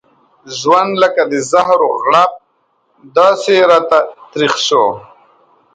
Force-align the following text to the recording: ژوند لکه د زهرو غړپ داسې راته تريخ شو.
ژوند 0.59 0.91
لکه 1.03 1.21
د 1.31 1.33
زهرو 1.51 1.89
غړپ 2.03 2.31
داسې 3.17 3.53
راته 3.71 3.99
تريخ 4.31 4.53
شو. 4.67 4.85